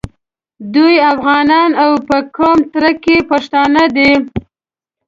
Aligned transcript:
دوی 0.75 0.95
افغانان 1.13 1.71
او 1.83 1.91
په 2.07 2.17
قوم 2.35 2.59
تره 2.73 2.91
کي 3.03 3.17
پښتانه 3.29 3.83
دي. 3.95 4.11